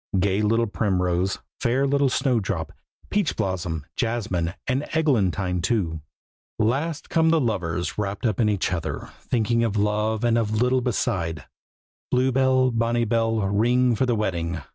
Gay 0.19 0.41
little 0.41 0.65
Primrose, 0.65 1.37
fair 1.59 1.85
little 1.85 2.09
Snowdrop, 2.09 2.73
Peachblossom, 3.11 3.83
Jasmine 3.95 4.55
and 4.65 4.83
Eglantine 4.95 5.61
too. 5.61 6.01
Last 6.57 7.07
come 7.07 7.29
the 7.29 7.39
lovers, 7.39 7.99
wrapped 7.99 8.25
up 8.25 8.39
in 8.39 8.49
each 8.49 8.73
other, 8.73 9.11
Thinking 9.19 9.63
of 9.63 9.77
love, 9.77 10.23
and 10.23 10.39
of 10.39 10.59
little 10.59 10.81
beside; 10.81 11.45
Blue 12.09 12.31
bell, 12.31 12.71
bonnie 12.71 13.05
bell, 13.05 13.41
ring 13.41 13.93
for 13.95 14.07
the 14.07 14.15
wedding! 14.15 14.61